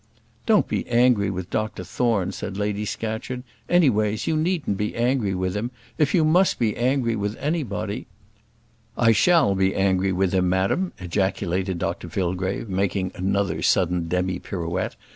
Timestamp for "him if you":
5.55-6.25